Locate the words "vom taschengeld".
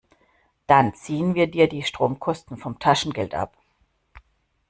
2.57-3.35